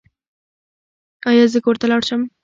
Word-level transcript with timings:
ایا 1.29 1.45
زه 1.53 1.59
کور 1.65 1.75
ته 1.81 1.85
لاړ 1.91 2.01
شم؟ 2.09 2.21